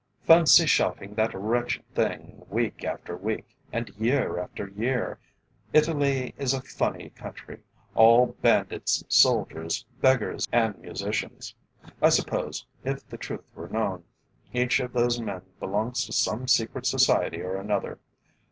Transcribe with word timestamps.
"Fancy 0.23 0.65
shouting 0.65 1.13
that 1.13 1.31
wretched 1.35 1.83
thing, 1.93 2.43
week 2.49 2.83
after 2.83 3.15
week, 3.15 3.55
and 3.71 3.89
year 3.99 4.39
after 4.39 4.67
year! 4.69 5.19
Italy 5.73 6.33
is 6.39 6.55
a 6.55 6.61
funny 6.63 7.11
country 7.11 7.61
all 7.93 8.35
bandits, 8.41 9.03
soldiers, 9.07 9.85
beggars 10.01 10.47
and 10.51 10.75
musicians. 10.79 11.53
I 12.01 12.09
suppose, 12.09 12.65
if 12.83 13.07
the 13.09 13.17
truth 13.17 13.45
were 13.53 13.69
known, 13.69 14.03
each 14.53 14.79
of 14.79 14.91
those 14.93 15.19
men 15.21 15.43
belongs 15.59 16.03
to 16.07 16.13
some 16.13 16.47
secret 16.47 16.87
society 16.87 17.41
or 17.43 17.55
another. 17.57 17.99